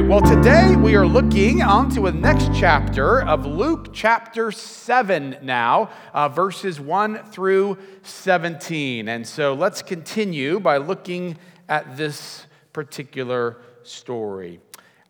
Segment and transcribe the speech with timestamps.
[0.00, 5.36] right, well, today we are looking on to the next chapter of Luke chapter 7
[5.40, 9.08] now, uh, verses 1 through 17.
[9.08, 11.38] And so let's continue by looking
[11.68, 14.58] at this particular story.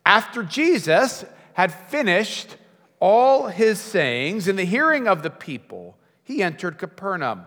[0.05, 1.25] After Jesus
[1.55, 2.59] had finished
[3.01, 7.46] all his sayings in the hearing of the people, he entered Capernaum.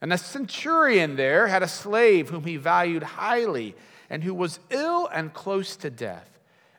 [0.00, 3.74] And a centurion there had a slave whom he valued highly
[4.08, 6.31] and who was ill and close to death.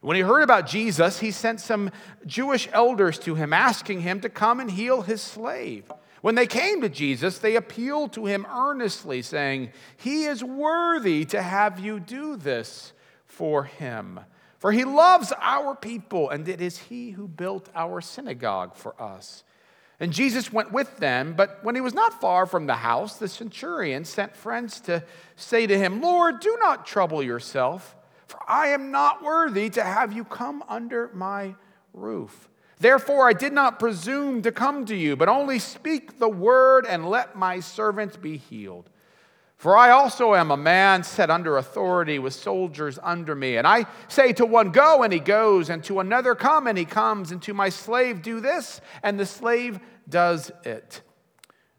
[0.03, 1.89] When he heard about Jesus, he sent some
[2.25, 5.89] Jewish elders to him, asking him to come and heal his slave.
[6.21, 11.41] When they came to Jesus, they appealed to him earnestly, saying, He is worthy to
[11.41, 12.91] have you do this
[13.25, 14.19] for him.
[14.59, 19.45] For he loves our people, and it is he who built our synagogue for us.
[20.01, 23.29] And Jesus went with them, but when he was not far from the house, the
[23.29, 25.05] centurion sent friends to
[25.37, 27.95] say to him, Lord, do not trouble yourself
[28.33, 31.53] for I am not worthy to have you come under my
[31.93, 32.49] roof.
[32.79, 37.07] Therefore, I did not presume to come to you, but only speak the word and
[37.07, 38.89] let my servant be healed.
[39.55, 43.57] For I also am a man set under authority with soldiers under me.
[43.57, 46.85] And I say to one, Go, and he goes, and to another, Come, and he
[46.85, 51.01] comes, and to my slave, Do this, and the slave does it.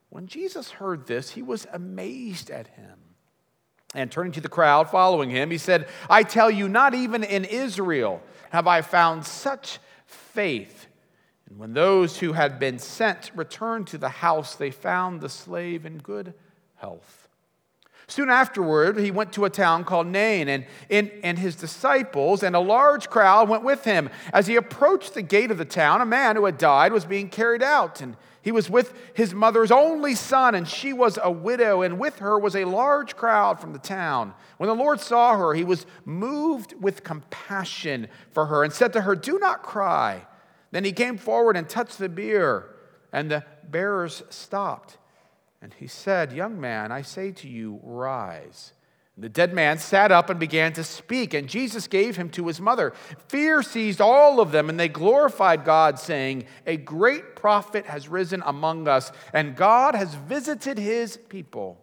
[0.09, 3.04] When Jesus heard this, he was amazed at him.
[3.95, 7.45] And turning to the crowd following him, he said, I tell you, not even in
[7.45, 10.87] Israel have I found such faith.
[11.49, 15.87] And when those who had been sent returned to the house, they found the slave
[15.87, 16.35] in good
[16.77, 17.29] health.
[18.07, 22.55] Soon afterward, he went to a town called Nain, and, and, and his disciples and
[22.55, 24.11] a large crowd went with him.
[24.33, 27.31] As he approached the gate of the town, a man who had died was being
[27.31, 28.01] carried out.
[28.01, 32.19] And he was with his mother's only son, and she was a widow, and with
[32.19, 34.35] her was a large crowd from the town.
[34.59, 39.01] When the Lord saw her, he was moved with compassion for her and said to
[39.01, 40.27] her, Do not cry.
[40.73, 42.69] Then he came forward and touched the bier,
[43.15, 44.99] and the bearers stopped.
[45.63, 48.75] And he said, Young man, I say to you, rise.
[49.17, 52.61] The dead man sat up and began to speak, and Jesus gave him to his
[52.61, 52.93] mother.
[53.29, 58.43] Fear seized all of them, and they glorified God, saying, A great prophet has risen
[58.45, 61.81] among us, and God has visited his people.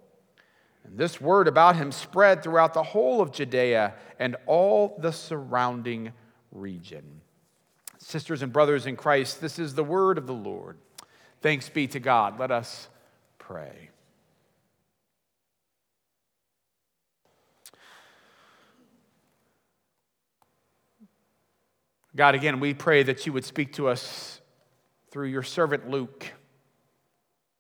[0.84, 6.12] And this word about him spread throughout the whole of Judea and all the surrounding
[6.52, 7.22] region.
[7.98, 10.78] Sisters and brothers in Christ, this is the word of the Lord.
[11.40, 12.38] Thanks be to God.
[12.40, 12.90] Let us
[13.40, 13.91] pray.
[22.14, 24.42] God, again, we pray that you would speak to us
[25.12, 26.26] through your servant Luke.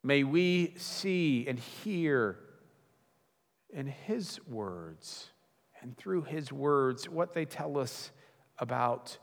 [0.04, 2.38] May we see and hear
[3.70, 5.30] in his words
[5.82, 8.12] and through his words what they tell us
[8.60, 9.18] about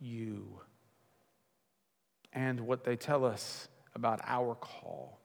[0.00, 0.60] you
[2.32, 5.20] and what they tell us about our call.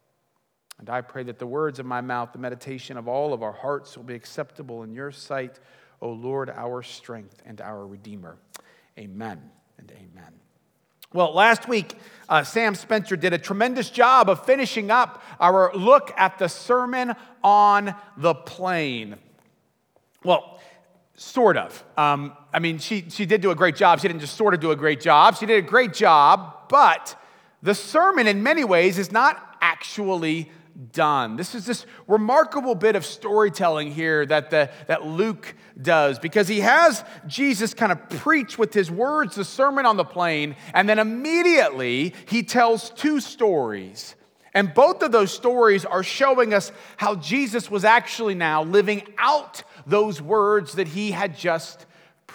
[0.79, 3.53] And I pray that the words of my mouth, the meditation of all of our
[3.53, 5.61] hearts will be acceptable in your sight,
[6.01, 8.37] O Lord, our strength and our Redeemer.
[8.97, 9.41] Amen
[9.77, 10.31] and amen.
[11.11, 11.97] Well, last week,
[12.29, 17.13] uh, Sam Spencer did a tremendous job of finishing up our look at the Sermon
[17.43, 19.17] on the Plain.
[20.23, 20.61] Well,
[21.15, 21.83] sort of.
[21.97, 23.99] Um, I mean, she, she did do a great job.
[23.99, 27.19] She didn't just sort of do a great job, she did a great job, but
[27.61, 30.49] the sermon, in many ways, is not actually
[30.91, 31.35] done.
[31.37, 36.59] This is this remarkable bit of storytelling here that, the, that Luke does because he
[36.59, 40.99] has Jesus kind of preach with his words the Sermon on the Plain, and then
[40.99, 44.15] immediately he tells two stories.
[44.53, 49.63] And both of those stories are showing us how Jesus was actually now living out
[49.85, 51.85] those words that he had just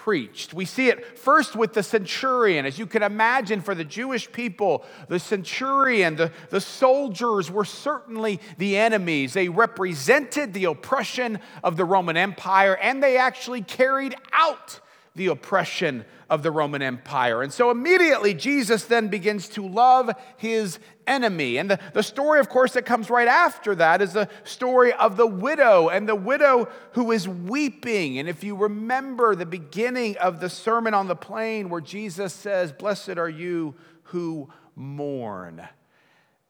[0.05, 0.55] preached.
[0.55, 2.65] We see it first with the centurion.
[2.65, 8.41] As you can imagine, for the Jewish people, the centurion, the, the soldiers were certainly
[8.57, 9.34] the enemies.
[9.34, 14.80] They represented the oppression of the Roman Empire, and they actually carried out
[15.16, 17.42] the oppression of the Roman Empire.
[17.42, 21.59] And so immediately Jesus then begins to love his enemy.
[21.59, 25.16] And the, the story, of course, that comes right after that is the story of
[25.16, 28.18] the widow and the widow who is weeping.
[28.18, 32.72] And if you remember the beginning of the Sermon on the Plain where Jesus says,
[32.72, 33.74] Blessed are you
[34.04, 35.68] who mourn.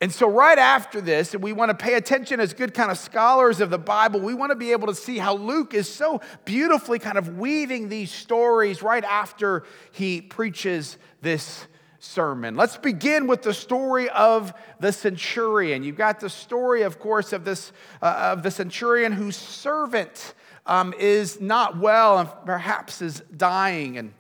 [0.03, 3.61] And so, right after this, we want to pay attention as good kind of scholars
[3.61, 6.99] of the Bible, we want to be able to see how Luke is so beautifully
[6.99, 11.67] kind of weaving these stories right after he preaches this
[11.99, 12.57] sermon.
[12.57, 15.83] Let's begin with the story of the centurion.
[15.83, 20.33] You've got the story, of course, of this uh, of the centurion whose servant
[20.65, 23.99] um, is not well and perhaps is dying.
[23.99, 24.15] And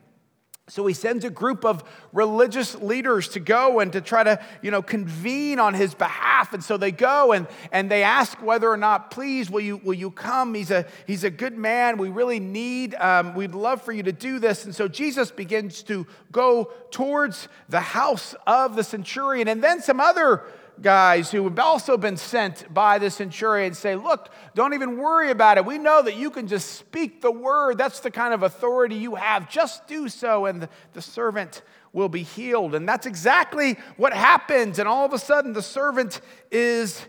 [0.70, 4.70] So he sends a group of religious leaders to go and to try to, you
[4.70, 6.54] know, convene on his behalf.
[6.54, 9.94] And so they go and, and they ask whether or not, please, will you, will
[9.94, 10.54] you come?
[10.54, 11.98] He's a, he's a good man.
[11.98, 14.64] We really need, um, we'd love for you to do this.
[14.64, 19.48] And so Jesus begins to go towards the house of the centurion.
[19.48, 20.44] And then some other
[20.82, 25.58] guys who have also been sent by the centurion say, Look, don't even worry about
[25.58, 25.64] it.
[25.64, 27.78] We know that you can just speak the word.
[27.78, 29.48] That's the kind of authority you have.
[29.48, 31.62] Just do so, and the, servant
[31.92, 32.74] will be healed.
[32.74, 34.78] And that's exactly what happens.
[34.78, 37.06] And all of a sudden, the servant is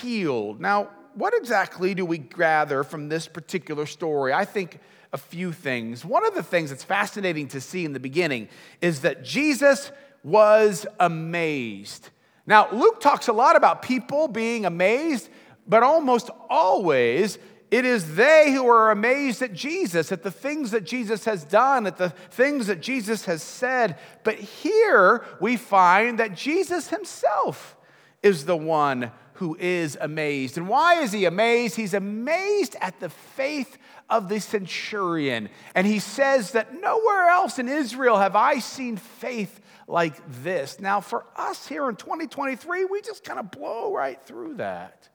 [0.00, 0.60] healed.
[0.60, 4.32] Now, what exactly do we gather from this particular story?
[4.32, 4.78] I think
[5.12, 6.04] a few things.
[6.04, 8.48] One of the things that's fascinating to see in the beginning
[8.80, 9.90] is that Jesus
[10.22, 12.10] was amazed.
[12.50, 15.28] Now, Luke talks a lot about people being amazed,
[15.68, 17.38] but almost always
[17.70, 21.86] it is they who are amazed at Jesus, at the things that Jesus has done,
[21.86, 23.96] at the things that Jesus has said.
[24.24, 27.76] But here we find that Jesus himself
[28.20, 30.58] is the one who is amazed.
[30.58, 31.76] And why is he amazed?
[31.76, 33.78] He's amazed at the faith
[34.10, 35.50] of the centurion.
[35.76, 39.60] And he says that nowhere else in Israel have I seen faith
[39.90, 40.80] like this.
[40.80, 45.08] Now, for us here in 2023, we just kind of blow right through that.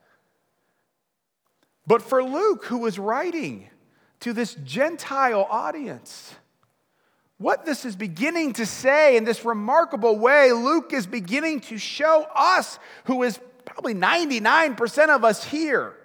[1.88, 3.69] But for Luke, who was writing
[4.22, 6.36] to this Gentile audience,
[7.38, 12.25] what this is beginning to say in this remarkable way, Luke is beginning to show
[12.36, 15.95] us, who is probably 99% of us here,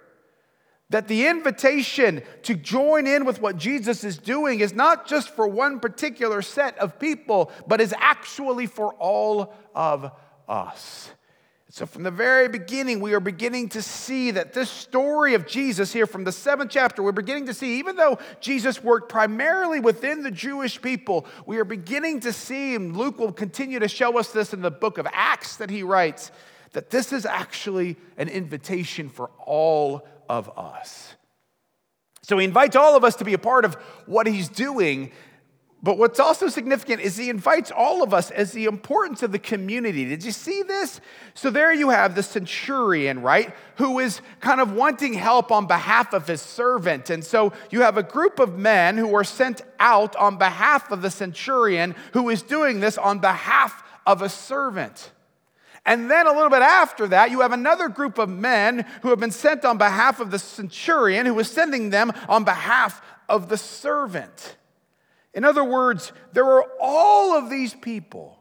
[0.91, 5.47] that the invitation to join in with what Jesus is doing is not just for
[5.47, 10.11] one particular set of people, but is actually for all of
[10.47, 11.09] us.
[11.69, 15.93] So, from the very beginning, we are beginning to see that this story of Jesus
[15.93, 20.21] here from the seventh chapter, we're beginning to see, even though Jesus worked primarily within
[20.21, 24.33] the Jewish people, we are beginning to see, and Luke will continue to show us
[24.33, 26.31] this in the book of Acts that he writes,
[26.73, 31.15] that this is actually an invitation for all of us.
[32.21, 33.73] So he invites all of us to be a part of
[34.05, 35.11] what he's doing.
[35.83, 39.39] But what's also significant is he invites all of us as the importance of the
[39.39, 40.05] community.
[40.05, 41.01] Did you see this?
[41.33, 43.53] So there you have the centurion, right?
[43.75, 47.09] Who is kind of wanting help on behalf of his servant.
[47.09, 51.01] And so you have a group of men who are sent out on behalf of
[51.01, 55.11] the centurion who is doing this on behalf of a servant.
[55.85, 59.19] And then a little bit after that, you have another group of men who have
[59.19, 63.57] been sent on behalf of the centurion who is sending them on behalf of the
[63.57, 64.57] servant.
[65.33, 68.37] In other words, there are all of these people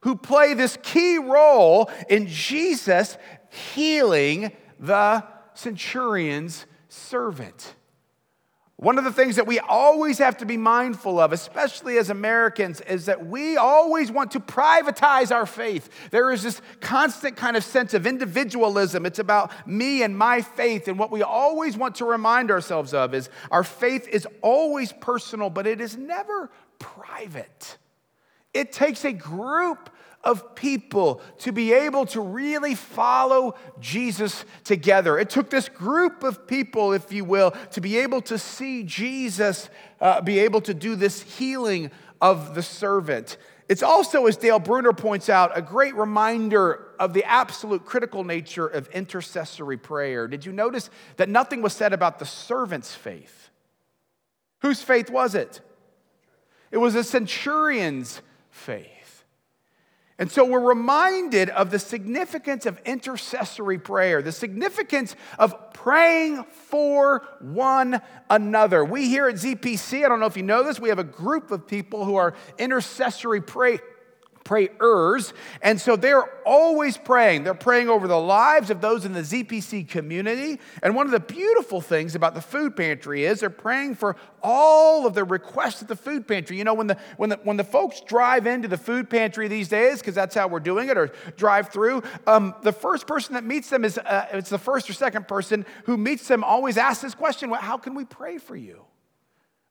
[0.00, 3.16] who play this key role in Jesus
[3.74, 7.74] healing the centurion's servant.
[8.76, 12.80] One of the things that we always have to be mindful of, especially as Americans,
[12.80, 15.88] is that we always want to privatize our faith.
[16.10, 19.06] There is this constant kind of sense of individualism.
[19.06, 20.88] It's about me and my faith.
[20.88, 25.50] And what we always want to remind ourselves of is our faith is always personal,
[25.50, 26.50] but it is never
[26.80, 27.78] private.
[28.52, 29.88] It takes a group
[30.24, 35.18] of people to be able to really follow Jesus together.
[35.18, 39.68] It took this group of people, if you will, to be able to see Jesus
[40.00, 41.90] uh, be able to do this healing
[42.20, 43.36] of the servant.
[43.68, 48.66] It's also, as Dale Bruner points out, a great reminder of the absolute critical nature
[48.66, 50.28] of intercessory prayer.
[50.28, 53.50] Did you notice that nothing was said about the servant's faith?
[54.60, 55.60] Whose faith was it?
[56.70, 58.88] It was a centurion's faith.
[60.18, 67.26] And so we're reminded of the significance of intercessory prayer, the significance of praying for
[67.40, 68.84] one another.
[68.84, 71.50] We here at ZPC, I don't know if you know this, we have a group
[71.50, 73.80] of people who are intercessory pray,
[74.44, 75.32] prayers.
[75.62, 77.44] And so they're always praying.
[77.44, 80.60] They're praying over the lives of those in the ZPC community.
[80.82, 85.06] And one of the beautiful things about the food pantry is they're praying for all
[85.06, 86.58] of the requests at the food pantry.
[86.58, 89.68] You know, when the, when the, when the folks drive into the food pantry these
[89.68, 93.44] days, because that's how we're doing it, or drive through, um, the first person that
[93.44, 97.02] meets them is uh, it's the first or second person who meets them always asks
[97.02, 98.84] this question well, How can we pray for you?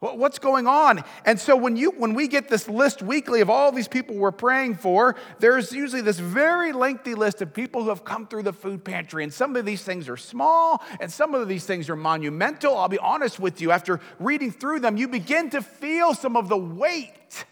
[0.04, 1.02] What's going on?
[1.24, 4.34] And so when you when we get this list weekly of all these people we're
[4.34, 8.52] praying for, there's usually this very lengthy list of people who have come through the
[8.52, 9.24] food pantry.
[9.24, 12.78] And some of these things are small and some of these things are monumental.
[12.78, 16.50] I'll be honest with you, after reading through them, you begin to feel some of
[16.50, 17.46] the weight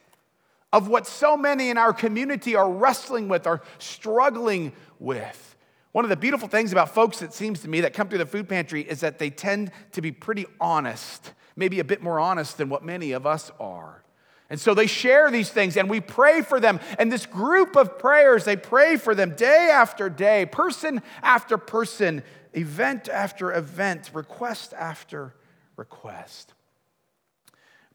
[0.74, 5.56] of what so many in our community are wrestling with, are struggling with.
[5.94, 8.26] One of the beautiful things about folks, it seems to me, that come through the
[8.26, 12.58] food pantry is that they tend to be pretty honest maybe a bit more honest
[12.58, 14.04] than what many of us are.
[14.50, 16.82] And so they share these things and we pray for them.
[17.00, 22.22] And this group of prayers, they pray for them day after day, person after person,
[22.54, 25.34] event after event, request after
[25.78, 26.54] request.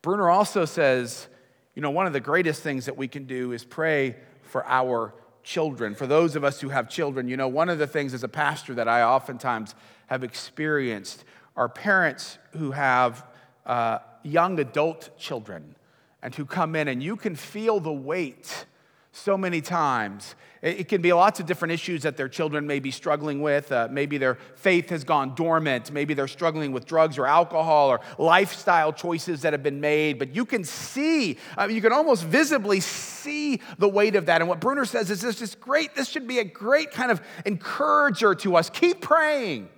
[0.01, 1.29] Bruner also says,
[1.75, 5.13] you know, one of the greatest things that we can do is pray for our
[5.43, 5.95] children.
[5.95, 8.29] For those of us who have children, you know, one of the things as a
[8.29, 9.75] pastor that I oftentimes
[10.07, 11.23] have experienced
[11.55, 13.27] are parents who have
[13.67, 15.77] uh, young adult children
[16.23, 18.67] and who come in, and you can feel the weight
[19.13, 20.35] so many times.
[20.63, 23.71] It can be lots of different issues that their children may be struggling with.
[23.71, 25.93] Uh, maybe their faith has gone dormant.
[25.93, 30.19] Maybe they're struggling with drugs or alcohol or lifestyle choices that have been made.
[30.19, 34.41] But you can see, uh, you can almost visibly see the weight of that.
[34.41, 35.95] And what Bruner says is this is great.
[35.95, 38.71] This should be a great kind of encourager to us.
[38.71, 39.69] Keep praying.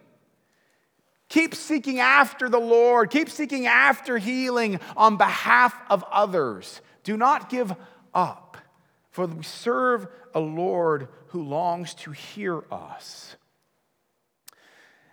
[1.28, 3.11] Keep seeking after the Lord.
[3.11, 6.80] Keep seeking after healing on behalf of others.
[7.04, 7.75] Do not give
[8.14, 8.56] up,
[9.11, 13.37] for we serve a Lord who longs to hear us.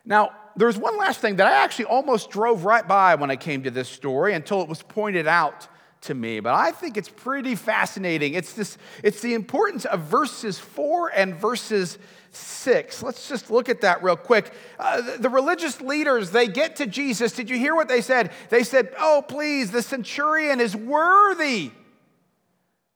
[0.05, 3.63] Now, there's one last thing that I actually almost drove right by when I came
[3.63, 5.67] to this story until it was pointed out
[6.01, 8.35] to me, but I think it's pretty fascinating.
[8.35, 11.97] It's, this, it's the importance of verses 4 and verses
[12.35, 13.03] 6.
[13.03, 14.51] Let's just look at that real quick.
[14.79, 17.31] Uh, the, the religious leaders, they get to Jesus.
[17.31, 18.31] Did you hear what they said?
[18.49, 21.71] They said, Oh, please, the centurion is worthy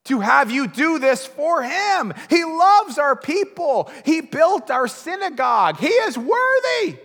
[0.05, 2.13] to have you do this for him.
[2.29, 5.77] He loves our people, he built our synagogue.
[5.77, 6.97] He is worthy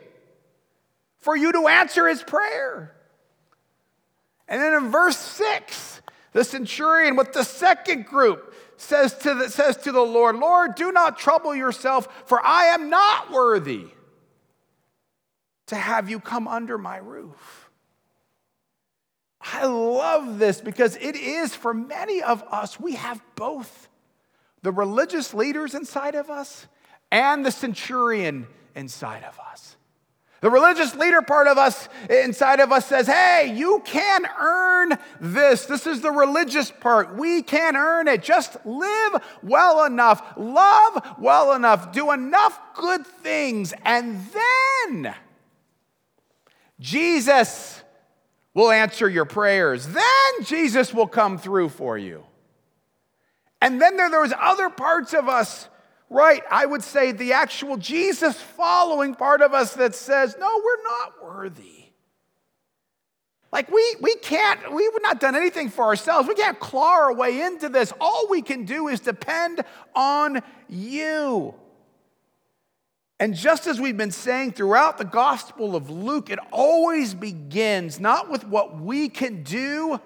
[1.18, 2.94] for you to answer his prayer.
[4.48, 9.76] And then in verse 6, the centurion with the second group, says to the, says
[9.78, 13.86] to the Lord, Lord, do not trouble yourself, for I am not worthy
[15.66, 17.70] to have you come under my roof.
[19.40, 23.88] I love this because it is for many of us, we have both
[24.62, 26.66] the religious leaders inside of us
[27.12, 29.76] and the centurion inside of us.
[30.44, 35.64] The religious leader part of us, inside of us, says, Hey, you can earn this.
[35.64, 37.16] This is the religious part.
[37.16, 38.22] We can earn it.
[38.22, 44.20] Just live well enough, love well enough, do enough good things, and
[44.92, 45.14] then
[46.78, 47.82] Jesus
[48.52, 49.86] will answer your prayers.
[49.86, 52.22] Then Jesus will come through for you.
[53.62, 55.70] And then there are those other parts of us
[56.14, 60.82] right, I would say the actual Jesus following part of us that says, no, we're
[60.84, 61.86] not worthy.
[63.52, 66.28] Like we, we can't, we've not done anything for ourselves.
[66.28, 67.92] We can't claw our way into this.
[68.00, 69.62] All we can do is depend
[69.94, 71.54] on you.
[73.20, 78.28] And just as we've been saying throughout the Gospel of Luke, it always begins not
[78.28, 80.00] with what we can do,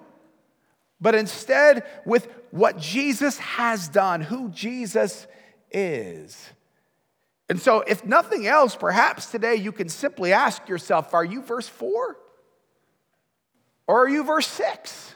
[1.01, 5.27] but instead with what Jesus has done, who Jesus
[5.71, 6.49] is.
[7.49, 11.67] And so, if nothing else, perhaps today you can simply ask yourself are you verse
[11.67, 12.17] 4?
[13.87, 15.15] Or are you verse 6?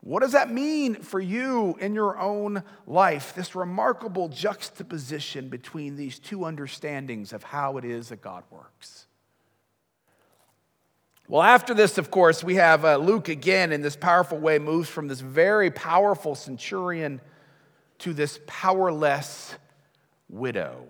[0.00, 3.34] What does that mean for you in your own life?
[3.34, 9.06] This remarkable juxtaposition between these two understandings of how it is that God works.
[11.26, 14.88] Well, after this, of course, we have uh, Luke again in this powerful way moves
[14.88, 17.20] from this very powerful centurion
[17.98, 19.54] to this powerless
[20.28, 20.86] widow.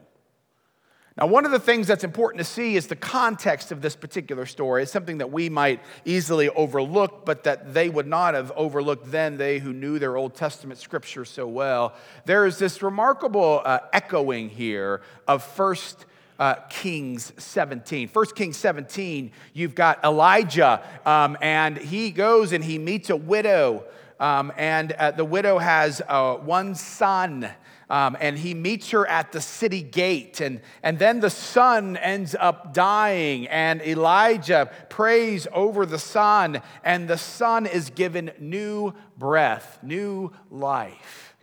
[1.19, 4.47] Now, one of the things that's important to see is the context of this particular
[4.47, 4.85] story.
[4.85, 9.37] It's something that we might easily overlook, but that they would not have overlooked then,
[9.37, 11.95] they who knew their Old Testament scripture so well.
[12.25, 16.07] There is this remarkable uh, echoing here of First
[16.39, 18.07] uh, Kings 17.
[18.07, 23.85] First Kings 17, you've got Elijah, um, and he goes and he meets a widow
[24.21, 27.49] um, and uh, the widow has uh, one son.
[27.91, 30.43] Um, and he meets her at the city gate.
[30.43, 37.09] And, and then the son ends up dying, and Elijah prays over the son, and
[37.09, 41.35] the son is given new breath, new life.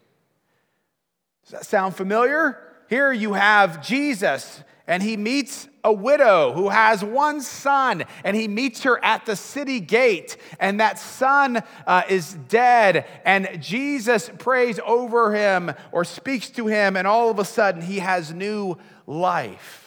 [1.46, 2.62] Does that sound familiar?
[2.90, 8.48] Here you have Jesus and he meets a widow who has one son, and he
[8.48, 14.80] meets her at the city gate, and that son uh, is dead, and Jesus prays
[14.86, 18.76] over him or speaks to him, and all of a sudden he has new
[19.06, 19.85] life.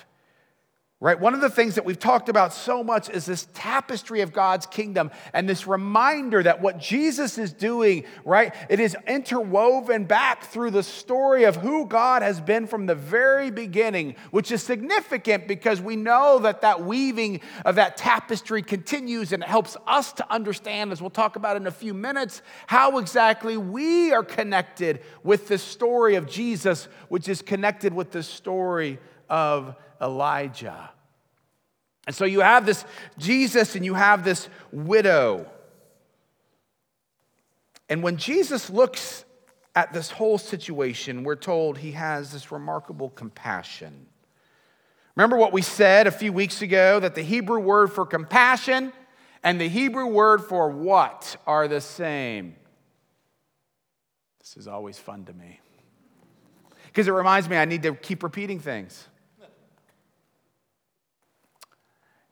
[1.01, 1.21] Right?
[1.21, 4.67] One of the things that we've talked about so much is this tapestry of God's
[4.67, 8.53] kingdom and this reminder that what Jesus is doing, right?
[8.69, 13.53] It is interwoven back through the story of who God has been from the very
[13.53, 19.45] beginning, which is significant because we know that that weaving of that tapestry continues and
[19.45, 23.57] it helps us to understand, as we'll talk about in a few minutes, how exactly
[23.57, 29.75] we are connected with the story of Jesus, which is connected with the story of
[30.01, 30.91] Elijah.
[32.07, 32.85] And so you have this
[33.19, 35.47] Jesus and you have this widow.
[37.89, 39.25] And when Jesus looks
[39.75, 44.07] at this whole situation, we're told he has this remarkable compassion.
[45.17, 48.93] Remember what we said a few weeks ago that the Hebrew word for compassion
[49.43, 52.57] and the Hebrew word for what are the same?
[54.39, 55.61] This is always fun to me
[56.87, 59.09] because it reminds me I need to keep repeating things.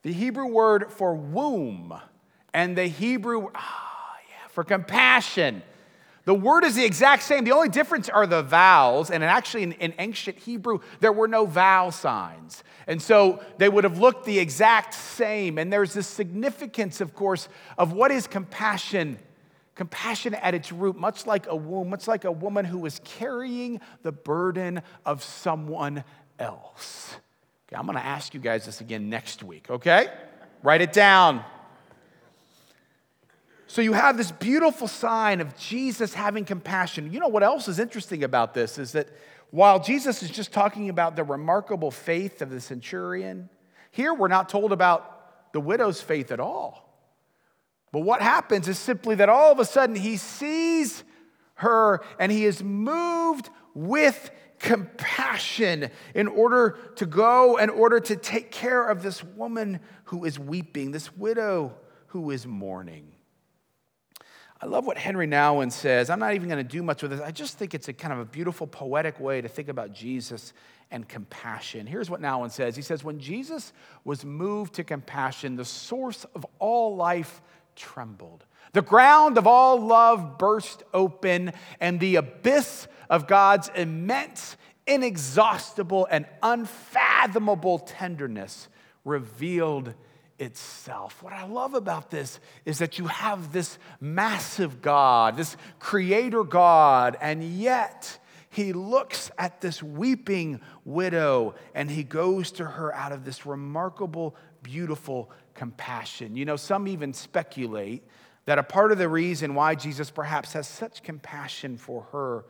[0.07, 1.93] The Hebrew word for womb
[2.55, 5.65] and the Hebrew, ah, yeah, for compassion.
[6.27, 7.43] The word is the exact same.
[7.43, 9.11] The only difference are the vowels.
[9.11, 12.63] And actually, in, in, ancient Hebrew, there were no vowel signs.
[12.87, 15.59] And so they would have looked the exact same.
[15.59, 19.19] And there's this significance, of course, of what is compassion.
[19.75, 23.81] Compassion at its root, much like a womb, much like a woman who is carrying
[24.05, 26.05] the burden of someone
[26.39, 27.17] else.
[27.69, 30.09] Okay, I'm going to ask you guys this again next week, okay?
[30.63, 31.45] Write it down.
[33.67, 37.13] So you have this beautiful sign of Jesus having compassion.
[37.13, 39.09] You know what else is interesting about this is that
[39.51, 43.49] while Jesus is just talking about the remarkable faith of the centurion,
[43.91, 46.87] here we're not told about the widow's faith at all.
[47.91, 51.03] But what happens is simply that all of a sudden he sees
[51.55, 58.51] her and he is moved with compassion in order to go, in order to take
[58.51, 61.75] care of this woman who is weeping, this widow
[62.09, 63.13] who is mourning.
[64.61, 66.09] I love what Henry Nouwen says.
[66.09, 67.21] I'm not even going to do much with this.
[67.21, 70.55] I just think it's a kind of a beautiful, poetic way to think about Jesus
[70.91, 71.87] and compassion.
[71.87, 73.73] Here's what Nouwen says He says, When Jesus
[74.05, 77.43] was moved to compassion, the source of all life
[77.75, 78.45] trembled.
[78.73, 86.27] The ground of all love burst open, and the abyss of God's immense, inexhaustible, and
[86.43, 88.69] unfathomable tenderness
[89.05, 89.95] revealed
[90.39, 91.23] itself.
[91.23, 97.17] What I love about this is that you have this massive God, this creator God,
[97.21, 98.19] and yet
[98.51, 104.37] he looks at this weeping widow and he goes to her out of this remarkable,
[104.63, 106.37] beautiful compassion.
[106.37, 108.03] You know, some even speculate
[108.47, 112.45] that a part of the reason why Jesus perhaps has such compassion for her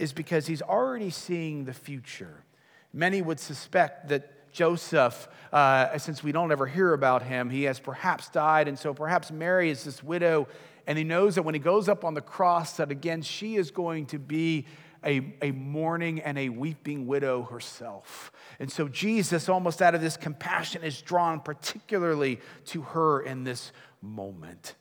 [0.00, 2.44] is because he's already seeing the future.
[2.92, 7.78] Many would suspect that Joseph, uh, since we don't ever hear about him, he has
[7.78, 8.66] perhaps died.
[8.66, 10.48] And so perhaps Mary is this widow,
[10.86, 13.70] and he knows that when he goes up on the cross, that again, she is
[13.70, 14.66] going to be
[15.04, 18.32] a, a mourning and a weeping widow herself.
[18.58, 23.72] And so Jesus, almost out of this compassion, is drawn particularly to her in this
[24.02, 24.74] moment.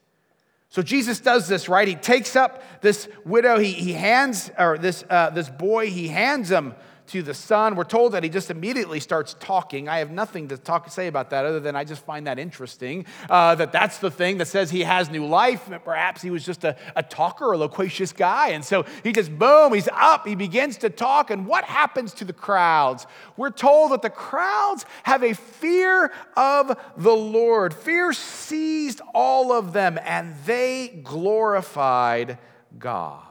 [0.70, 1.88] So Jesus does this, right?
[1.88, 6.52] He takes up this widow, he, he hands, or this, uh, this boy, he hands
[6.52, 6.76] him
[7.10, 7.76] to the son.
[7.76, 9.88] We're told that he just immediately starts talking.
[9.88, 13.06] I have nothing to talk say about that other than I just find that interesting.
[13.30, 15.70] Uh, that that's the thing that says he has new life.
[15.84, 19.74] Perhaps he was just a, a talker, a loquacious guy, and so he just boom,
[19.74, 20.28] he's up.
[20.28, 23.06] He begins to talk, and what happens to the crowds?
[23.38, 27.74] We're told that the crowds have a fear of the Lord.
[27.74, 32.38] Fear seized all of them, and they glorified
[32.78, 33.29] God.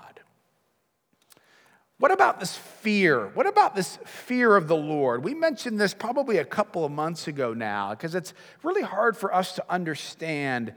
[1.98, 3.28] What about this fear?
[3.34, 5.24] What about this fear of the Lord?
[5.24, 9.34] We mentioned this probably a couple of months ago now because it's really hard for
[9.34, 10.72] us to understand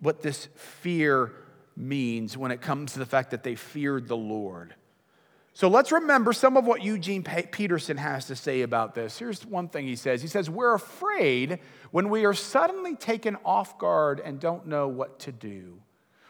[0.00, 1.32] what this fear
[1.76, 4.74] means when it comes to the fact that they feared the Lord.
[5.54, 9.18] So let's remember some of what Eugene Peterson has to say about this.
[9.18, 11.60] Here's one thing he says He says, We're afraid
[11.90, 15.80] when we are suddenly taken off guard and don't know what to do.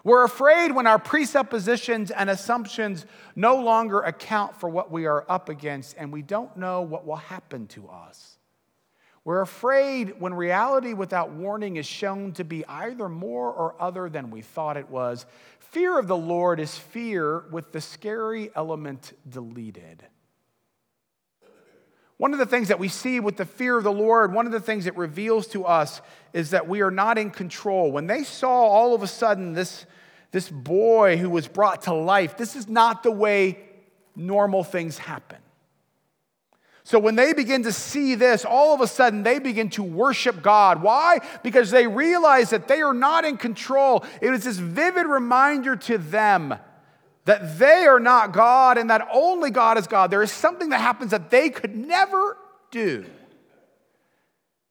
[0.06, 5.48] We're afraid when our presuppositions and assumptions no longer account for what we are up
[5.48, 8.38] against and we don't know what will happen to us.
[9.24, 14.30] We're afraid when reality without warning is shown to be either more or other than
[14.30, 15.26] we thought it was.
[15.58, 20.04] Fear of the Lord is fear with the scary element deleted.
[22.16, 24.52] One of the things that we see with the fear of the Lord, one of
[24.52, 26.00] the things it reveals to us
[26.32, 27.90] is that we are not in control.
[27.90, 29.84] When they saw all of a sudden this
[30.32, 32.36] this boy who was brought to life.
[32.36, 33.58] This is not the way
[34.14, 35.38] normal things happen.
[36.84, 40.40] So when they begin to see this, all of a sudden they begin to worship
[40.40, 40.82] God.
[40.82, 41.18] Why?
[41.42, 44.04] Because they realize that they are not in control.
[44.20, 46.54] It is this vivid reminder to them
[47.24, 50.12] that they are not God and that only God is God.
[50.12, 52.38] There is something that happens that they could never
[52.70, 53.04] do.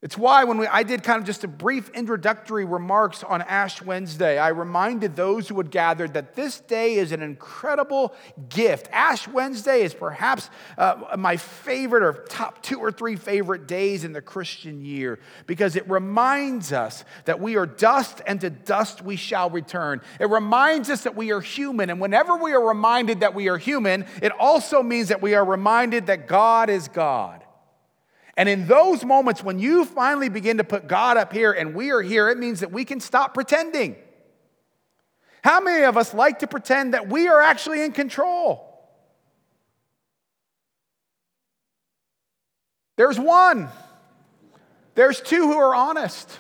[0.06, 3.82] It's why when we, I did kind of just a brief introductory remarks on Ash
[3.82, 8.13] Wednesday, I reminded those who had gathered that this day is an incredible
[8.48, 8.88] gift.
[8.91, 14.13] Ash Wednesday is perhaps uh, my favorite or top two or three favorite days in
[14.13, 19.15] the Christian year because it reminds us that we are dust and to dust we
[19.15, 20.02] shall return.
[20.20, 21.89] It reminds us that we are human.
[21.89, 25.44] And whenever we are reminded that we are human, it also means that we are
[25.44, 27.44] reminded that God is God.
[28.38, 31.91] And in those moments, when you finally begin to put God up here and we
[31.91, 33.95] are here, it means that we can stop pretending.
[35.43, 38.71] How many of us like to pretend that we are actually in control?
[42.98, 43.69] There's one,
[44.95, 46.39] there's two who are honest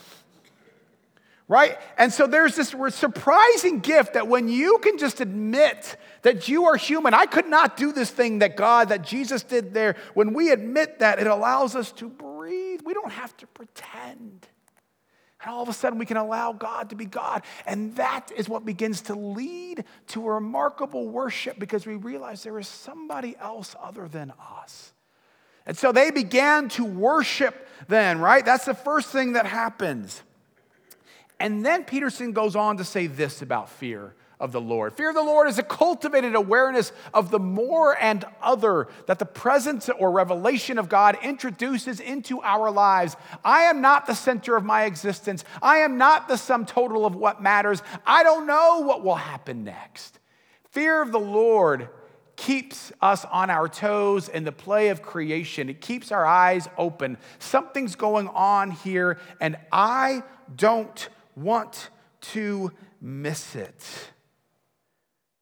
[1.47, 1.77] right?
[1.97, 6.75] And so there's this surprising gift that when you can just admit that you are
[6.75, 9.95] human, I could not do this thing that God, that Jesus did there.
[10.15, 12.81] When we admit that, it allows us to breathe.
[12.83, 14.47] We don't have to pretend.
[15.41, 17.43] And all of a sudden, we can allow God to be God.
[17.67, 22.57] And that is what begins to lead to a remarkable worship because we realize there
[22.57, 24.93] is somebody else other than us.
[25.67, 28.43] And so they began to worship then, right?
[28.43, 30.23] That's the first thing that happens.
[31.39, 34.93] And then Peterson goes on to say this about fear of the Lord.
[34.93, 39.25] Fear of the Lord is a cultivated awareness of the more and other that the
[39.25, 43.15] presence or revelation of God introduces into our lives.
[43.43, 45.45] I am not the center of my existence.
[45.61, 47.81] I am not the sum total of what matters.
[48.05, 50.19] I don't know what will happen next.
[50.71, 51.89] Fear of the Lord
[52.35, 55.69] keeps us on our toes in the play of creation.
[55.69, 57.17] It keeps our eyes open.
[57.39, 61.89] Something's going on here, and I don't want
[62.21, 62.71] to
[63.01, 64.11] miss it.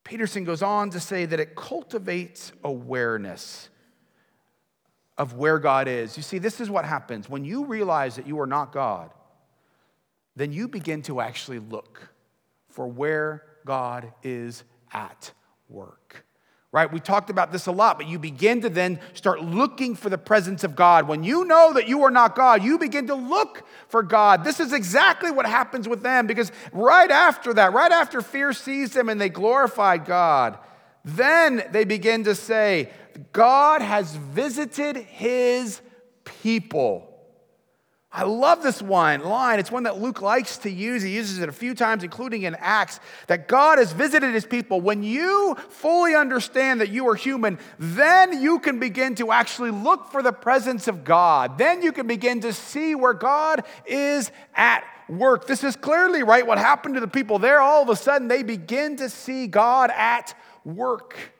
[0.03, 3.69] Peterson goes on to say that it cultivates awareness
[5.17, 6.17] of where God is.
[6.17, 7.29] You see, this is what happens.
[7.29, 9.11] When you realize that you are not God,
[10.35, 12.09] then you begin to actually look
[12.69, 15.31] for where God is at
[15.69, 16.25] work
[16.73, 16.91] right?
[16.91, 20.17] We talked about this a lot, but you begin to then start looking for the
[20.17, 21.07] presence of God.
[21.07, 24.43] When you know that you are not God, you begin to look for God.
[24.43, 28.95] This is exactly what happens with them because right after that, right after fear seized
[28.95, 30.57] them and they glorified God,
[31.05, 32.89] then they begin to say,
[33.31, 35.79] God has visited his
[36.25, 37.12] people.
[38.15, 39.59] I love this one line.
[39.59, 41.01] It's one that Luke likes to use.
[41.01, 44.79] He uses it a few times, including in Acts, that God has visited his people.
[44.81, 50.11] When you fully understand that you are human, then you can begin to actually look
[50.11, 51.57] for the presence of God.
[51.57, 55.47] Then you can begin to see where God is at work.
[55.47, 57.61] This is clearly right what happened to the people there.
[57.61, 61.32] All of a sudden, they begin to see God at work.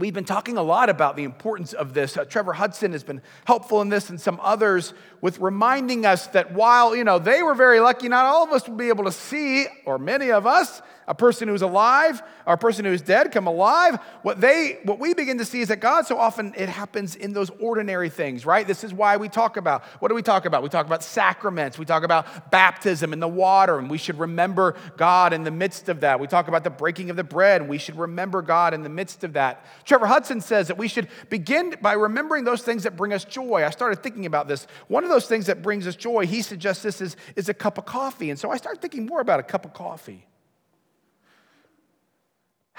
[0.00, 2.16] We've been talking a lot about the importance of this.
[2.16, 6.54] Uh, Trevor Hudson has been helpful in this and some others with reminding us that
[6.54, 9.12] while, you know, they were very lucky, not all of us will be able to
[9.12, 13.46] see, or many of us, a person who's alive or a person who's dead come
[13.46, 13.98] alive.
[14.22, 17.32] What they what we begin to see is that God so often it happens in
[17.32, 18.66] those ordinary things, right?
[18.66, 20.62] This is why we talk about what do we talk about?
[20.62, 24.76] We talk about sacraments, we talk about baptism in the water, and we should remember
[24.96, 26.20] God in the midst of that.
[26.20, 28.88] We talk about the breaking of the bread, and we should remember God in the
[28.88, 29.64] midst of that.
[29.84, 33.64] Trevor Hudson says that we should begin by remembering those things that bring us joy.
[33.64, 34.66] I started thinking about this.
[34.88, 37.78] One of those things that brings us joy, he suggests this is, is a cup
[37.78, 38.30] of coffee.
[38.30, 40.26] And so I started thinking more about a cup of coffee.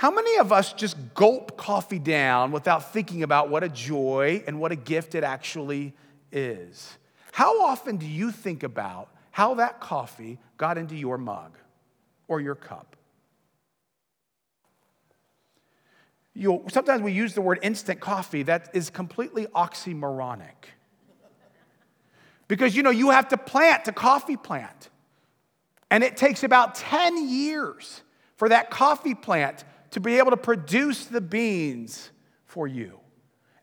[0.02, 4.60] How many of us just gulp coffee down without thinking about what a joy and
[4.60, 5.94] what a gift it actually
[6.32, 6.98] is?
[7.34, 11.56] How often do you think about how that coffee got into your mug
[12.28, 12.96] or your cup?
[16.34, 20.72] you sometimes we use the word instant coffee that is completely oxymoronic.
[22.48, 24.90] Because you know, you have to plant a coffee plant.
[25.92, 28.02] And it takes about 10 years
[28.36, 32.12] for that coffee plant to be able to produce the beans
[32.46, 33.01] for you.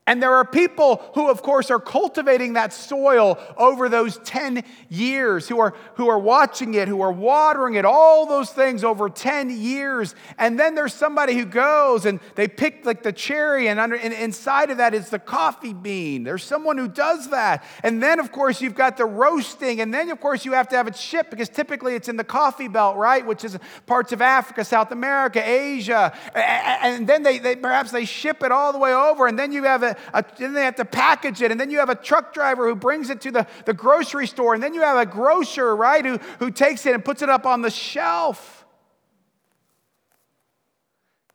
[0.08, 5.46] And there are people who, of course, are cultivating that soil over those 10 years,
[5.46, 9.50] who are, who are watching it, who are watering it, all those things over 10
[9.50, 10.14] years.
[10.38, 14.14] And then there's somebody who goes and they pick like the cherry, and, under, and
[14.14, 16.24] inside of that is the coffee bean.
[16.24, 17.62] There's someone who does that.
[17.82, 19.82] And then, of course, you've got the roasting.
[19.82, 22.24] And then, of course, you have to have it shipped because typically it's in the
[22.24, 23.26] coffee belt, right?
[23.26, 26.16] Which is parts of Africa, South America, Asia.
[26.34, 29.26] And then they, they perhaps they ship it all the way over.
[29.26, 31.78] And then you have a, a, then they have to package it, and then you
[31.78, 34.80] have a truck driver who brings it to the, the grocery store, and then you
[34.80, 38.66] have a grocer, right, who, who takes it and puts it up on the shelf.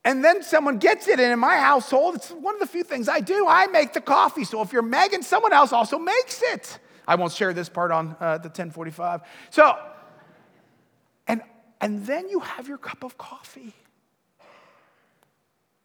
[0.06, 3.08] And then someone gets it, and in my household, it's one of the few things
[3.08, 3.46] I do.
[3.48, 4.44] I make the coffee.
[4.44, 6.80] So if you're Megan, someone else also makes it.
[7.08, 9.22] I won't share this part on uh, the 1045.
[9.50, 9.78] So,
[11.28, 11.42] and,
[11.80, 13.74] and then you have your cup of coffee.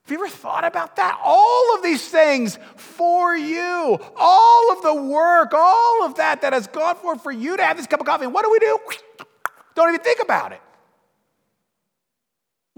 [0.09, 1.21] Have you ever thought about that?
[1.23, 6.67] All of these things for you, all of the work, all of that that has
[6.67, 8.25] gone for for you to have this cup of coffee.
[8.25, 8.79] And what do we do?
[9.75, 10.63] Don't even think about it.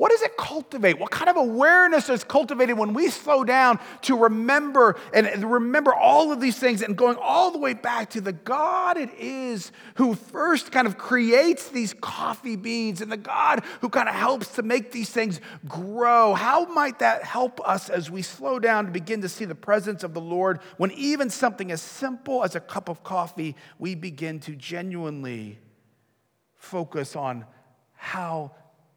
[0.00, 0.98] What does it cultivate?
[0.98, 6.32] What kind of awareness is cultivated when we slow down to remember and remember all
[6.32, 10.14] of these things and going all the way back to the God it is who
[10.14, 14.62] first kind of creates these coffee beans and the God who kind of helps to
[14.62, 16.32] make these things grow?
[16.32, 20.02] How might that help us as we slow down to begin to see the presence
[20.02, 24.40] of the Lord when even something as simple as a cup of coffee, we begin
[24.40, 25.58] to genuinely
[26.56, 27.44] focus on
[27.92, 28.52] how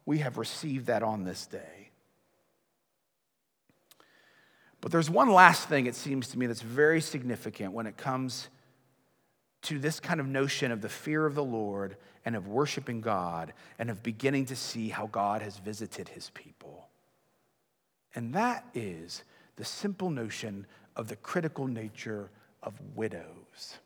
[0.06, 1.90] we have received that on this day.
[4.80, 8.48] But there's one last thing, it seems to me, that's very significant when it comes
[9.62, 13.54] to this kind of notion of the fear of the Lord and of worshiping God
[13.78, 16.88] and of beginning to see how God has visited his people.
[18.14, 19.24] And that is
[19.56, 22.30] the simple notion of the critical nature
[22.62, 23.78] of widows.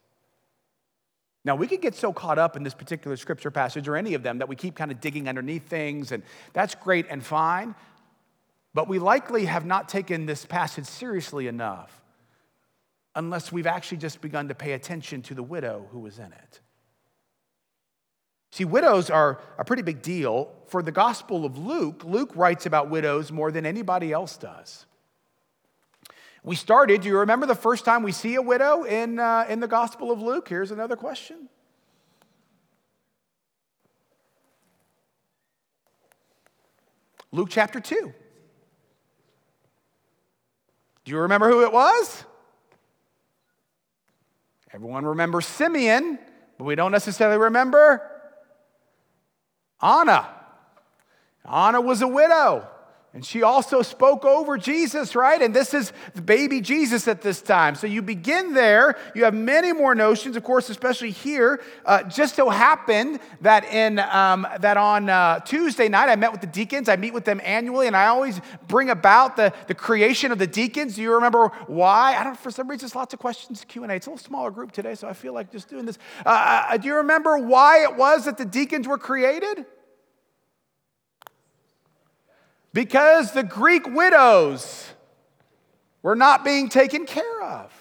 [1.44, 4.22] Now, we could get so caught up in this particular scripture passage or any of
[4.22, 6.22] them that we keep kind of digging underneath things, and
[6.52, 7.74] that's great and fine.
[8.74, 12.02] But we likely have not taken this passage seriously enough
[13.14, 16.60] unless we've actually just begun to pay attention to the widow who was in it.
[18.50, 20.52] See, widows are a pretty big deal.
[20.66, 24.86] For the Gospel of Luke, Luke writes about widows more than anybody else does.
[26.44, 29.60] We started, do you remember the first time we see a widow in, uh, in
[29.60, 30.48] the Gospel of Luke?
[30.48, 31.48] Here's another question.
[37.32, 38.12] Luke chapter 2.
[41.04, 42.24] Do you remember who it was?
[44.72, 46.18] Everyone remembers Simeon,
[46.56, 48.02] but we don't necessarily remember
[49.80, 50.28] Anna.
[51.50, 52.68] Anna was a widow.
[53.18, 55.42] And she also spoke over Jesus, right?
[55.42, 57.74] And this is the baby Jesus at this time.
[57.74, 58.96] So you begin there.
[59.12, 61.60] You have many more notions, of course, especially here.
[61.84, 66.42] Uh, just so happened that in um, that on uh, Tuesday night, I met with
[66.42, 66.88] the deacons.
[66.88, 70.46] I meet with them annually, and I always bring about the, the creation of the
[70.46, 70.94] deacons.
[70.94, 72.14] Do you remember why?
[72.16, 72.38] I don't.
[72.38, 73.64] For some reason, there's lots of questions.
[73.66, 73.96] Q and A.
[73.96, 75.98] It's a little smaller group today, so I feel like just doing this.
[76.24, 79.66] Uh, uh do you remember why it was that the deacons were created?
[82.78, 84.88] Because the Greek widows
[86.00, 87.72] were not being taken care of.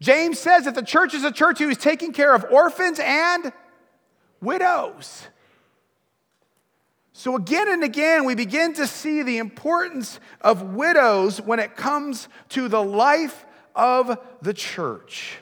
[0.00, 3.52] James says that the church is a church who is taking care of orphans and
[4.40, 5.26] widows.
[7.12, 12.28] So, again and again, we begin to see the importance of widows when it comes
[12.48, 13.44] to the life
[13.76, 15.41] of the church.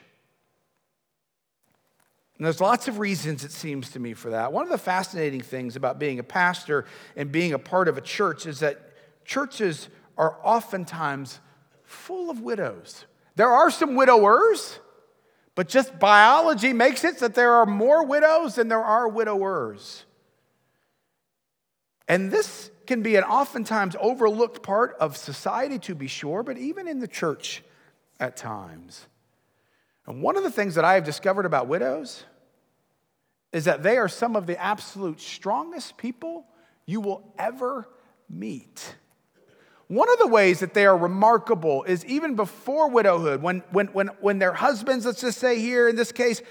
[2.40, 4.50] And there's lots of reasons, it seems to me, for that.
[4.50, 8.00] One of the fascinating things about being a pastor and being a part of a
[8.00, 8.80] church is that
[9.26, 11.38] churches are oftentimes
[11.84, 13.04] full of widows.
[13.36, 14.78] There are some widowers,
[15.54, 20.06] but just biology makes it that there are more widows than there are widowers.
[22.08, 26.88] And this can be an oftentimes overlooked part of society, to be sure, but even
[26.88, 27.62] in the church
[28.18, 29.08] at times.
[30.06, 32.24] And one of the things that I have discovered about widows
[33.52, 36.46] is that they are some of the absolute strongest people
[36.86, 37.88] you will ever
[38.28, 38.94] meet.
[39.88, 44.06] One of the ways that they are remarkable is even before widowhood, when, when, when,
[44.20, 46.42] when their husbands, let's just say here in this case,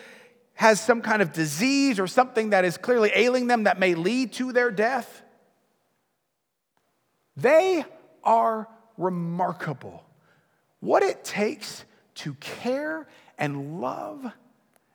[0.56, 4.34] has some kind of disease or something that is clearly ailing them that may lead
[4.34, 5.22] to their death,
[7.38, 7.86] they
[8.26, 10.04] are remarkable.
[10.82, 11.86] What it takes
[12.16, 13.08] to care
[13.38, 14.30] and love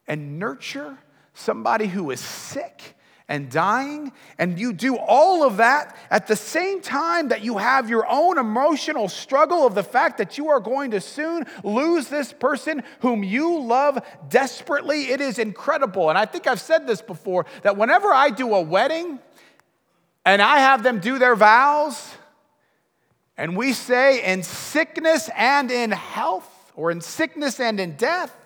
[0.06, 0.98] and nurture
[1.34, 6.82] somebody who is sick and dying, and you do all of that at the same
[6.82, 10.90] time that you have your own emotional struggle of the fact that you are going
[10.90, 15.10] to soon lose this person whom you love desperately.
[15.10, 16.10] It is incredible.
[16.10, 19.18] And I think I've said this before that whenever I do a wedding
[20.26, 22.14] and I have them do their vows,
[23.36, 28.36] and we say, in sickness and in health, or in sickness and in death,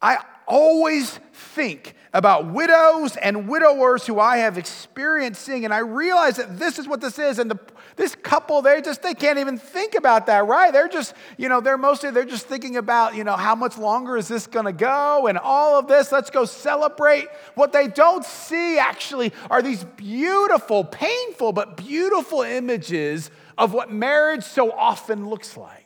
[0.00, 6.36] I always think about widows and widowers who I have experienced seeing, and I realize
[6.36, 7.38] that this is what this is.
[7.38, 7.58] And the,
[7.96, 10.72] this couple, they just they can't even think about that, right?
[10.72, 14.16] They're just, you know, they're mostly they're just thinking about, you know, how much longer
[14.16, 16.10] is this gonna go and all of this.
[16.10, 17.28] Let's go celebrate.
[17.54, 24.44] What they don't see actually are these beautiful, painful, but beautiful images of what marriage
[24.44, 25.77] so often looks like.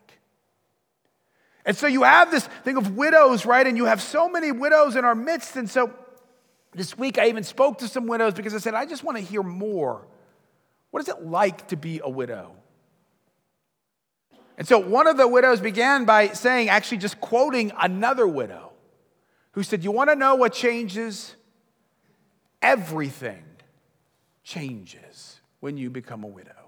[1.65, 3.67] And so you have this thing of widows, right?
[3.67, 5.57] And you have so many widows in our midst.
[5.57, 5.93] And so
[6.73, 9.25] this week I even spoke to some widows because I said, I just want to
[9.25, 10.07] hear more.
[10.91, 12.53] What is it like to be a widow?
[14.59, 18.73] And so one of the widows began by saying, actually, just quoting another widow
[19.53, 21.37] who said, You want to know what changes?
[22.61, 23.45] Everything
[24.45, 26.62] changes when you become a widow.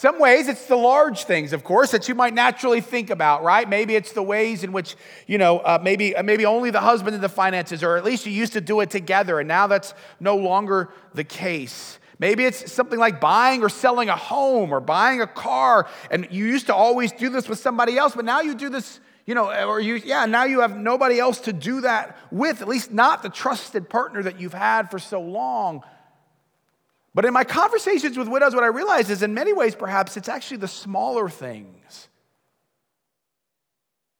[0.00, 3.68] Some ways it's the large things, of course, that you might naturally think about, right?
[3.68, 7.12] Maybe it's the ways in which, you know, uh, maybe, uh, maybe only the husband
[7.12, 9.92] and the finances, or at least you used to do it together, and now that's
[10.18, 11.98] no longer the case.
[12.18, 16.46] Maybe it's something like buying or selling a home or buying a car, and you
[16.46, 19.52] used to always do this with somebody else, but now you do this, you know,
[19.68, 23.22] or you, yeah, now you have nobody else to do that with, at least not
[23.22, 25.82] the trusted partner that you've had for so long.
[27.14, 30.28] But in my conversations with widows, what I realize is in many ways, perhaps it's
[30.28, 32.08] actually the smaller things.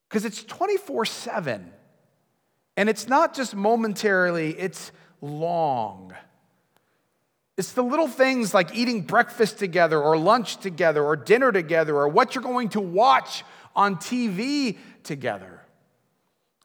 [0.09, 1.73] Because it's 24 7.
[2.77, 6.15] And it's not just momentarily, it's long.
[7.57, 12.09] It's the little things like eating breakfast together, or lunch together, or dinner together, or
[12.09, 13.45] what you're going to watch
[13.77, 15.61] on TV together.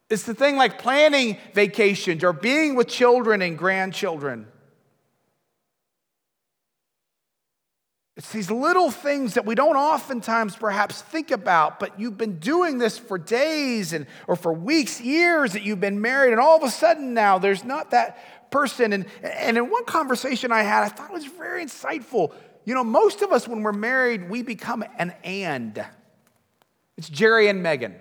[0.09, 4.47] It's the thing like planning vacations or being with children and grandchildren.
[8.17, 12.77] It's these little things that we don't oftentimes perhaps think about, but you've been doing
[12.77, 16.63] this for days and or for weeks, years that you've been married, and all of
[16.63, 18.93] a sudden now there's not that person.
[18.93, 22.33] And, and in one conversation I had, I thought it was very insightful.
[22.63, 25.85] You know, most of us when we're married, we become an and.
[26.97, 27.95] It's Jerry and Megan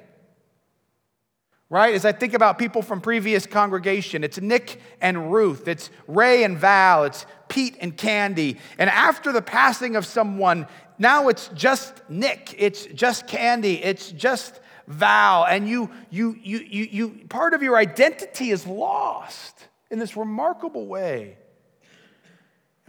[1.74, 1.94] right?
[1.94, 6.56] As I think about people from previous congregation, it's Nick and Ruth, it's Ray and
[6.56, 8.58] Val, it's Pete and Candy.
[8.78, 10.66] And after the passing of someone,
[10.98, 15.44] now it's just Nick, it's just Candy, it's just Val.
[15.44, 20.88] And you, you, you, you, you part of your identity is lost in this remarkable
[20.88, 21.38] way.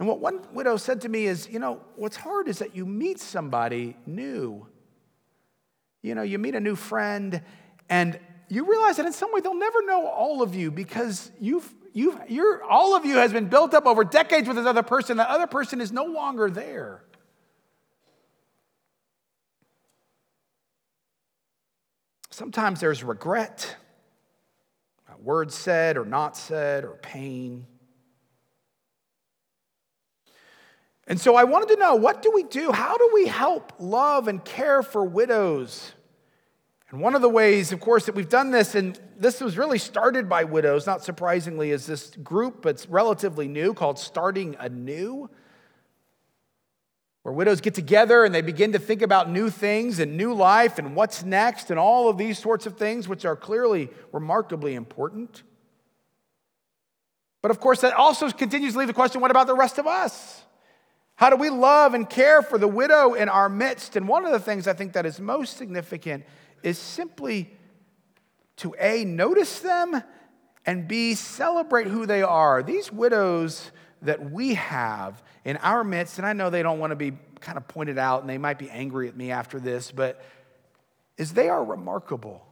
[0.00, 2.84] And what one widow said to me is, you know, what's hard is that you
[2.84, 4.66] meet somebody new.
[6.02, 7.40] You know, you meet a new friend,
[7.88, 11.72] and you realize that in some way they'll never know all of you because you've,
[11.96, 15.16] you've, you're, all of you has been built up over decades with this other person.
[15.16, 17.02] That other person is no longer there.
[22.30, 23.76] Sometimes there's regret,
[25.22, 27.66] words said or not said, or pain.
[31.06, 32.72] And so I wanted to know what do we do?
[32.72, 35.92] How do we help love and care for widows?
[36.90, 39.78] And one of the ways, of course, that we've done this, and this was really
[39.78, 45.28] started by widows, not surprisingly, is this group that's relatively new called Starting Anew,
[47.22, 50.78] where widows get together and they begin to think about new things and new life
[50.78, 55.42] and what's next and all of these sorts of things, which are clearly remarkably important.
[57.42, 59.88] But of course, that also continues to leave the question what about the rest of
[59.88, 60.42] us?
[61.16, 63.96] How do we love and care for the widow in our midst?
[63.96, 66.24] And one of the things I think that is most significant
[66.62, 67.50] is simply
[68.56, 70.02] to A, notice them,
[70.64, 72.62] and B, celebrate who they are.
[72.62, 73.70] These widows
[74.02, 77.58] that we have in our midst, and I know they don't want to be kind
[77.58, 80.22] of pointed out and they might be angry at me after this, but
[81.16, 82.45] is they are remarkable.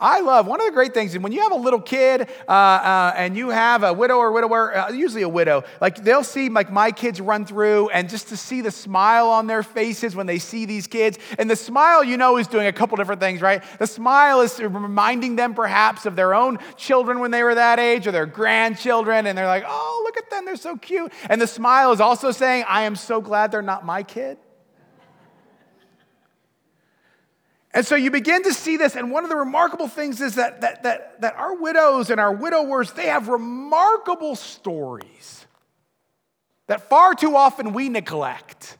[0.00, 2.52] I love one of the great things, and when you have a little kid uh,
[2.52, 6.48] uh, and you have a widow or widower, uh, usually a widow, like they'll see
[6.48, 10.26] like my kids run through, and just to see the smile on their faces when
[10.26, 13.42] they see these kids, and the smile, you know, is doing a couple different things,
[13.42, 13.60] right?
[13.80, 18.06] The smile is reminding them perhaps of their own children when they were that age,
[18.06, 21.12] or their grandchildren, and they're like, oh, look at them, they're so cute.
[21.28, 24.38] And the smile is also saying, I am so glad they're not my kid.
[27.74, 30.62] And so you begin to see this, and one of the remarkable things is that,
[30.62, 35.46] that, that, that our widows and our widowers, they have remarkable stories
[36.66, 38.77] that far too often we neglect.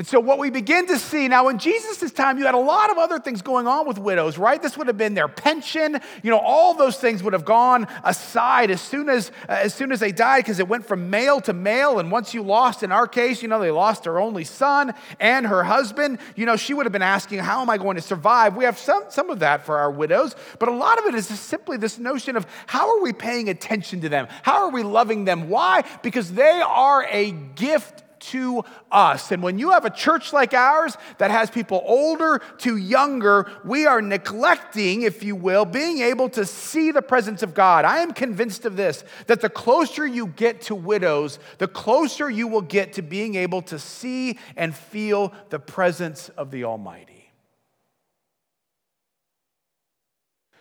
[0.00, 2.90] And so, what we begin to see now, in Jesus' time, you had a lot
[2.90, 4.62] of other things going on with widows, right?
[4.62, 6.00] This would have been their pension.
[6.22, 9.92] You know, all those things would have gone aside as soon as, uh, as, soon
[9.92, 11.98] as they died because it went from male to male.
[11.98, 15.46] And once you lost, in our case, you know, they lost her only son and
[15.46, 16.18] her husband.
[16.34, 18.56] You know, she would have been asking, How am I going to survive?
[18.56, 21.26] We have some, some of that for our widows, but a lot of it is
[21.26, 24.28] simply this notion of how are we paying attention to them?
[24.44, 25.50] How are we loving them?
[25.50, 25.84] Why?
[26.02, 29.32] Because they are a gift to us.
[29.32, 33.86] And when you have a church like ours that has people older to younger, we
[33.86, 37.84] are neglecting, if you will, being able to see the presence of God.
[37.84, 42.48] I am convinced of this that the closer you get to widows, the closer you
[42.48, 47.19] will get to being able to see and feel the presence of the Almighty.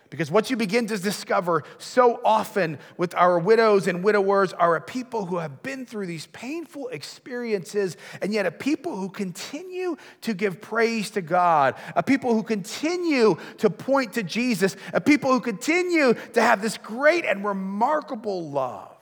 [0.09, 4.81] Because what you begin to discover so often with our widows and widowers are a
[4.81, 10.33] people who have been through these painful experiences, and yet a people who continue to
[10.33, 15.41] give praise to God, a people who continue to point to Jesus, a people who
[15.41, 18.98] continue to have this great and remarkable love.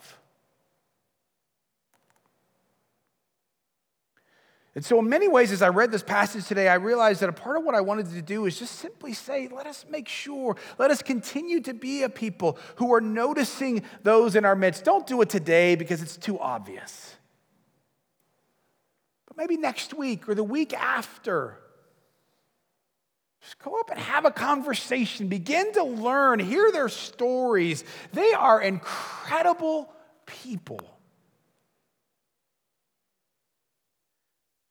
[4.78, 7.34] And so, in many ways, as I read this passage today, I realized that a
[7.34, 10.56] part of what I wanted to do is just simply say, let us make sure,
[10.78, 14.84] let us continue to be a people who are noticing those in our midst.
[14.84, 17.16] Don't do it today because it's too obvious.
[19.26, 21.58] But maybe next week or the week after,
[23.42, 27.84] just go up and have a conversation, begin to learn, hear their stories.
[28.14, 29.92] They are incredible
[30.28, 30.97] people.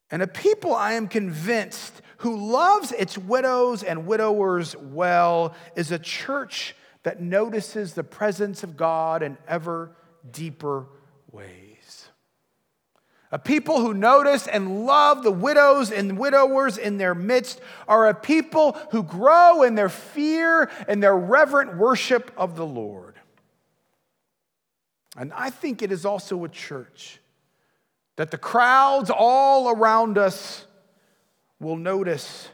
[0.09, 5.99] And a people, I am convinced, who loves its widows and widowers well is a
[5.99, 9.95] church that notices the presence of God in ever
[10.31, 10.87] deeper
[11.31, 12.09] ways.
[13.31, 18.13] A people who notice and love the widows and widowers in their midst are a
[18.13, 23.15] people who grow in their fear and their reverent worship of the Lord.
[25.17, 27.19] And I think it is also a church
[28.17, 30.65] that the crowds all around us
[31.59, 32.49] will notice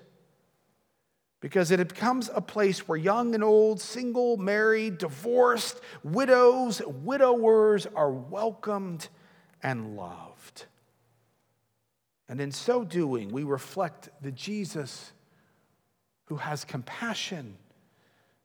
[1.39, 8.11] because it becomes a place where young and old, single, married, divorced, widows, widowers are
[8.11, 9.07] welcomed
[9.61, 10.65] and loved.
[12.29, 15.11] And in so doing, we reflect the Jesus
[16.25, 17.57] who has compassion,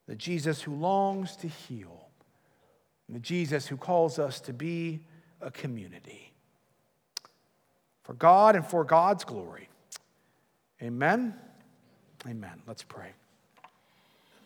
[0.06, 2.08] the Jesus who longs to heal,
[3.08, 5.00] the Jesus who calls us to be
[5.40, 6.27] a community
[8.08, 9.68] for God and for God's glory.
[10.82, 11.34] Amen.
[12.26, 12.62] Amen.
[12.66, 13.10] Let's pray.